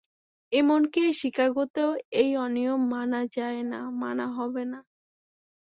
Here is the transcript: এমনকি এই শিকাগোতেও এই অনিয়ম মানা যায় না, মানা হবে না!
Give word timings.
এমনকি 0.51 0.99
এই 1.07 1.13
শিকাগোতেও 1.13 1.89
এই 2.21 2.31
অনিয়ম 2.37 2.81
মানা 2.93 3.21
যায় 3.35 3.61
না, 3.71 3.79
মানা 4.01 4.25
হবে 4.37 4.63
না! 4.65 4.79